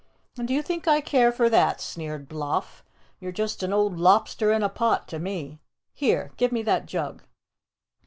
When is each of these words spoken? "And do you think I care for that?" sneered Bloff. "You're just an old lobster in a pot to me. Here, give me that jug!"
"And 0.35 0.47
do 0.47 0.53
you 0.55 0.63
think 0.63 0.87
I 0.87 0.99
care 0.99 1.31
for 1.31 1.47
that?" 1.47 1.79
sneered 1.79 2.27
Bloff. 2.27 2.81
"You're 3.19 3.31
just 3.31 3.61
an 3.61 3.71
old 3.71 3.99
lobster 3.99 4.51
in 4.51 4.63
a 4.63 4.67
pot 4.67 5.07
to 5.09 5.19
me. 5.19 5.59
Here, 5.93 6.31
give 6.37 6.51
me 6.51 6.63
that 6.63 6.87
jug!" 6.87 7.21